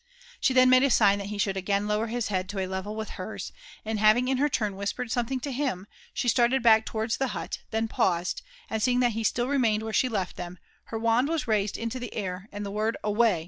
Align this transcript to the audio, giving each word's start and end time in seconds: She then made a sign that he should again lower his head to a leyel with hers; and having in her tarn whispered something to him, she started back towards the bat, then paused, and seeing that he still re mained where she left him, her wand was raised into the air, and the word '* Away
She 0.41 0.51
then 0.55 0.67
made 0.67 0.81
a 0.81 0.89
sign 0.89 1.19
that 1.19 1.27
he 1.27 1.37
should 1.37 1.55
again 1.55 1.87
lower 1.87 2.07
his 2.07 2.29
head 2.29 2.49
to 2.49 2.57
a 2.57 2.65
leyel 2.65 2.95
with 2.95 3.11
hers; 3.21 3.51
and 3.85 3.99
having 3.99 4.27
in 4.29 4.37
her 4.39 4.49
tarn 4.49 4.75
whispered 4.75 5.11
something 5.11 5.39
to 5.41 5.51
him, 5.51 5.85
she 6.11 6.27
started 6.27 6.63
back 6.63 6.87
towards 6.87 7.17
the 7.17 7.27
bat, 7.35 7.59
then 7.69 7.87
paused, 7.87 8.41
and 8.67 8.81
seeing 8.81 8.99
that 9.01 9.11
he 9.11 9.23
still 9.23 9.47
re 9.47 9.59
mained 9.59 9.83
where 9.83 9.93
she 9.93 10.09
left 10.09 10.37
him, 10.39 10.57
her 10.85 10.97
wand 10.97 11.27
was 11.29 11.47
raised 11.47 11.77
into 11.77 11.99
the 11.99 12.15
air, 12.15 12.49
and 12.51 12.65
the 12.65 12.71
word 12.71 12.97
'* 13.01 13.03
Away 13.03 13.39